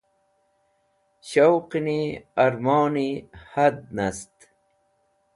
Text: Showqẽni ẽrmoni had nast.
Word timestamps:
Showqẽni 1.27 1.99
ẽrmoni 2.45 3.09
had 3.51 3.75
nast. 3.95 4.35